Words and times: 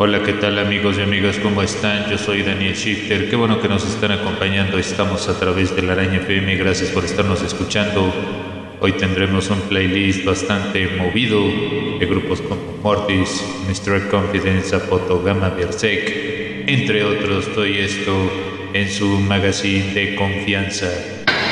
Hola, 0.00 0.22
¿qué 0.22 0.34
tal 0.34 0.60
amigos 0.60 0.96
y 0.96 1.02
amigas? 1.02 1.40
¿Cómo 1.42 1.60
están? 1.60 2.08
Yo 2.08 2.16
soy 2.18 2.44
Daniel 2.44 2.72
Shifter. 2.72 3.28
Qué 3.28 3.34
bueno 3.34 3.60
que 3.60 3.68
nos 3.68 3.84
están 3.84 4.12
acompañando. 4.12 4.78
Estamos 4.78 5.28
a 5.28 5.36
través 5.40 5.74
de 5.74 5.82
la 5.82 5.94
Araña 5.94 6.18
FM. 6.18 6.54
Gracias 6.54 6.90
por 6.90 7.04
estarnos 7.04 7.42
escuchando. 7.42 8.14
Hoy 8.78 8.92
tendremos 8.92 9.50
un 9.50 9.60
playlist 9.62 10.24
bastante 10.24 10.86
movido 10.86 11.42
de 11.98 12.06
grupos 12.06 12.40
como 12.42 12.78
Mortis, 12.80 13.44
Mr. 13.66 14.06
Confidence, 14.06 14.76
Apotogama 14.76 15.48
Berserk, 15.48 16.68
entre 16.68 17.02
otros. 17.02 17.52
Todo 17.52 17.64
esto 17.64 18.30
en 18.74 18.88
su 18.88 19.08
magazine 19.18 19.94
de 19.94 20.14
confianza. 20.14 20.86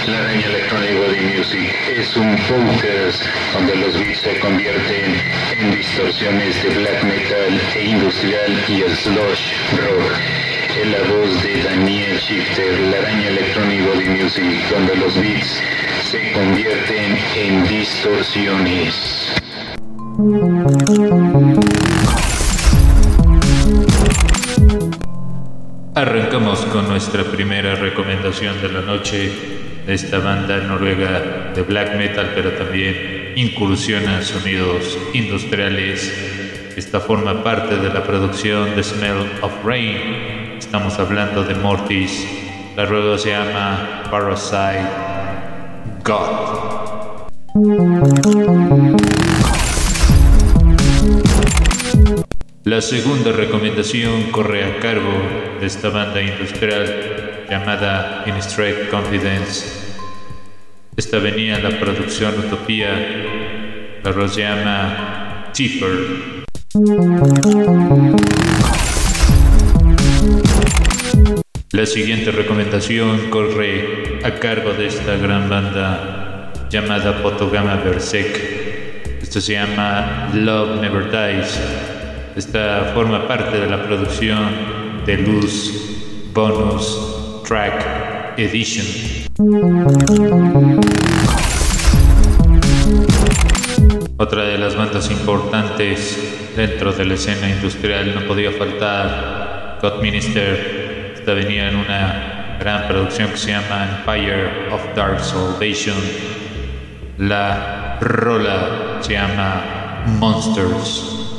La 0.06 0.20
araña 0.20 0.46
Electronic 0.46 0.96
Body 0.98 1.36
Music 1.36 1.74
es 1.98 2.16
un 2.16 2.36
podcast 2.36 3.24
donde 3.54 3.74
los 3.74 3.98
beats 3.98 4.20
se 4.20 4.38
convierten 4.38 5.35
en 5.58 5.70
distorsiones 5.70 6.62
de 6.62 6.70
black 6.70 7.02
metal 7.04 7.60
e 7.76 7.84
industrial 7.84 8.52
y 8.68 8.82
el 8.82 8.94
slush 8.94 9.52
rock. 9.72 10.12
En 10.82 10.92
la 10.92 10.98
voz 10.98 11.42
de 11.42 11.62
Daniel 11.62 12.18
Shifter, 12.18 12.78
la 12.90 12.98
araña 12.98 13.28
Electronic 13.28 13.86
Body 13.86 14.04
Music, 14.06 14.44
donde 14.70 14.96
los 14.96 15.18
beats 15.18 15.62
se 16.02 16.32
convierten 16.32 17.18
en 17.36 17.68
distorsiones. 17.68 19.32
Arrancamos 25.94 26.66
con 26.66 26.88
nuestra 26.88 27.24
primera 27.24 27.74
recomendación 27.76 28.60
de 28.60 28.68
la 28.68 28.82
noche 28.82 29.32
de 29.86 29.94
esta 29.94 30.18
banda 30.18 30.58
noruega 30.58 31.52
de 31.54 31.62
black 31.62 31.96
metal, 31.96 32.32
pero 32.34 32.50
también 32.52 33.15
incursiona 33.36 34.22
sonidos 34.22 34.98
industriales. 35.12 36.10
Esta 36.74 37.00
forma 37.00 37.44
parte 37.44 37.76
de 37.76 37.90
la 37.90 38.02
producción 38.02 38.74
de 38.74 38.82
Smell 38.82 39.30
of 39.42 39.52
Rain. 39.62 40.56
Estamos 40.58 40.98
hablando 40.98 41.44
de 41.44 41.54
Mortis. 41.54 42.26
La 42.76 42.86
rueda 42.86 43.18
se 43.18 43.30
llama 43.30 44.04
Parasite 44.10 44.88
God. 46.02 47.26
La 52.64 52.80
segunda 52.80 53.32
recomendación 53.32 54.30
corre 54.30 54.64
a 54.64 54.80
cargo 54.80 55.12
de 55.60 55.66
esta 55.66 55.90
banda 55.90 56.22
industrial 56.22 57.44
llamada 57.50 58.24
In 58.26 58.36
Straight 58.36 58.88
Confidence. 58.88 59.85
Esta 60.96 61.18
venía 61.18 61.58
la 61.58 61.78
producción 61.78 62.38
Utopía, 62.38 62.88
rola 64.02 64.28
se 64.28 64.40
llama 64.40 65.50
Cheaper. 65.52 66.46
La 71.72 71.84
siguiente 71.84 72.30
recomendación 72.30 73.28
corre 73.28 74.20
a 74.24 74.36
cargo 74.36 74.72
de 74.72 74.86
esta 74.86 75.16
gran 75.18 75.50
banda 75.50 76.50
llamada 76.70 77.12
Fotogama 77.12 77.76
Berserk. 77.76 79.20
Esto 79.20 79.42
se 79.42 79.52
llama 79.52 80.30
Love 80.32 80.80
Never 80.80 81.10
Dies. 81.10 81.60
Esta 82.36 82.92
forma 82.94 83.28
parte 83.28 83.58
de 83.60 83.66
la 83.66 83.84
producción 83.84 85.04
de 85.04 85.18
Luz 85.18 85.74
Bonus 86.32 87.42
Track 87.46 88.05
Edition. 88.38 88.86
Otra 94.18 94.44
de 94.44 94.58
las 94.58 94.76
bandas 94.76 95.10
importantes 95.10 96.52
dentro 96.54 96.92
de 96.92 97.04
la 97.06 97.14
escena 97.14 97.48
industrial 97.48 98.14
no 98.14 98.26
podía 98.26 98.52
faltar 98.52 99.78
God 99.80 100.02
Minister. 100.02 101.14
Esta 101.14 101.32
venía 101.34 101.68
en 101.68 101.76
una 101.76 102.58
gran 102.60 102.86
producción 102.88 103.30
que 103.30 103.36
se 103.38 103.50
llama 103.52 104.00
Empire 104.00 104.68
of 104.70 104.82
Dark 104.94 105.20
Salvation. 105.20 105.96
La 107.18 107.98
rola 108.00 108.98
se 109.00 109.14
llama 109.14 110.04
Monsters. 110.18 111.38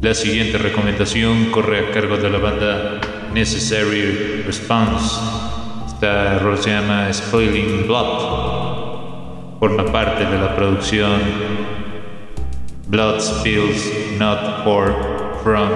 La 0.00 0.14
siguiente 0.14 0.58
recomendación 0.58 1.46
corre 1.50 1.80
a 1.80 1.90
cargo 1.90 2.16
de 2.18 2.30
la 2.30 2.38
banda 2.38 3.00
Necessary 3.34 4.42
Response. 4.46 5.18
Esta 5.88 6.38
rol 6.38 6.56
se 6.56 6.70
llama 6.70 7.12
Spoiling 7.12 7.88
Blood. 7.88 9.58
Forma 9.58 9.84
parte 9.90 10.24
de 10.24 10.38
la 10.38 10.54
producción 10.54 11.20
Blood 12.86 13.20
Spills 13.20 13.92
Not 14.20 14.62
For 14.62 14.94
From 15.42 15.68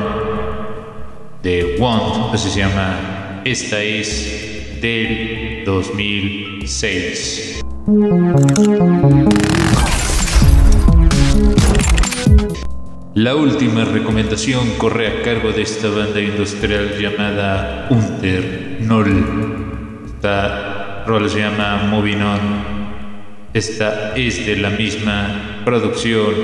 The 1.42 1.78
Want, 1.80 2.32
así 2.32 2.48
se 2.48 2.60
llama. 2.60 3.42
Esta 3.44 3.82
es 3.82 4.80
del 4.80 5.64
2006. 5.66 7.60
La 13.22 13.36
última 13.36 13.84
recomendación 13.84 14.70
corre 14.78 15.06
a 15.06 15.22
cargo 15.22 15.52
de 15.52 15.62
esta 15.62 15.88
banda 15.88 16.20
industrial 16.20 16.98
llamada 16.98 17.86
Unter 17.88 18.78
Null. 18.80 20.02
Esta 20.06 21.04
rola 21.06 21.28
se 21.28 21.38
llama 21.38 21.84
Moving 21.88 22.20
On. 22.20 22.40
Esta 23.54 24.16
es 24.16 24.44
de 24.44 24.56
la 24.56 24.70
misma 24.70 25.62
producción, 25.64 26.34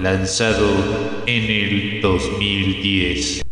lanzado 0.00 0.66
en 1.26 1.42
el 1.50 2.00
2010. 2.00 3.42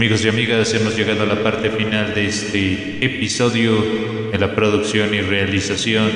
Amigos 0.00 0.24
y 0.24 0.30
amigas, 0.30 0.72
hemos 0.72 0.96
llegado 0.96 1.24
a 1.24 1.26
la 1.26 1.42
parte 1.42 1.68
final 1.68 2.14
de 2.14 2.24
este 2.24 3.04
episodio 3.04 3.84
en 4.32 4.40
la 4.40 4.54
producción 4.54 5.12
y 5.12 5.20
realización. 5.20 6.10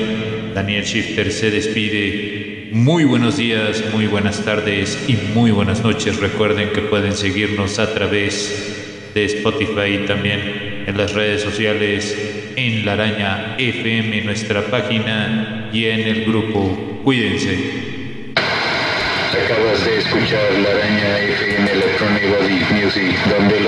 Daniel 0.54 0.84
Shifter 0.84 1.30
se 1.30 1.50
despide. 1.50 2.70
Muy 2.72 3.04
buenos 3.04 3.36
días, 3.36 3.84
muy 3.92 4.06
buenas 4.06 4.42
tardes 4.42 5.04
y 5.06 5.18
muy 5.34 5.50
buenas 5.50 5.84
noches. 5.84 6.18
Recuerden 6.18 6.70
que 6.70 6.80
pueden 6.80 7.12
seguirnos 7.12 7.78
a 7.78 7.92
través 7.92 9.10
de 9.12 9.26
Spotify 9.26 10.02
y 10.02 10.06
también 10.06 10.84
en 10.86 10.96
las 10.96 11.12
redes 11.12 11.42
sociales, 11.42 12.16
en 12.56 12.86
La 12.86 12.94
Araña 12.94 13.56
FM, 13.58 14.22
nuestra 14.22 14.62
página 14.62 15.68
y 15.74 15.84
en 15.84 16.00
el 16.00 16.24
grupo. 16.24 17.02
Cuídense. 17.04 17.92
Acabas 19.34 19.84
de 19.84 19.98
escuchar 19.98 20.52
La 20.62 20.70
Araña 20.70 21.18
FM 21.18 21.72
Electronic 21.72 22.22
Body 22.30 22.64
Music, 22.72 23.18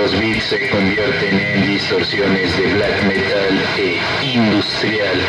los 0.07 0.21
beats 0.21 0.43
se 0.45 0.69
convierten 0.69 1.37
en 1.37 1.65
distorsiones 1.65 2.57
de 2.57 2.73
black 2.75 3.03
metal 3.03 3.61
e 3.77 3.99
industrial. 4.23 5.19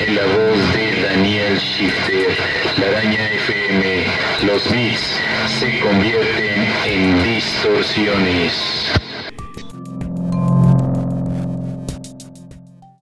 En 0.00 0.16
la 0.16 0.22
voz 0.24 0.72
de 0.74 1.02
Daniel 1.02 1.56
Shifter, 1.56 2.36
La 2.78 2.88
Araña 2.88 3.30
FM, 3.30 4.04
los 4.42 4.70
beats 4.70 5.18
se 5.46 5.80
convierten 5.80 6.68
en 6.84 7.22
distorsiones. 7.22 9.01